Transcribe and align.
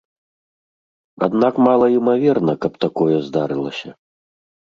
Аднак 1.25 1.53
малаімаверна, 1.67 2.53
каб 2.63 2.73
такое 2.85 3.17
здарылася. 3.27 3.89